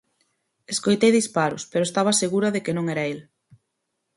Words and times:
Escoitei 0.73 1.11
disparos, 1.19 1.63
pero 1.71 1.83
estaba 1.89 2.19
segura 2.21 2.49
de 2.51 2.61
que 2.65 2.75
non 2.77 2.85
era 2.93 3.03
el. 3.11 3.19